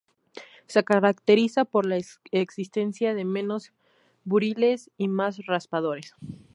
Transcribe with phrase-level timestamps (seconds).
[0.65, 1.99] Se caracteriza por la
[2.31, 3.71] existencia de menos
[4.23, 6.15] buriles y más raspadores.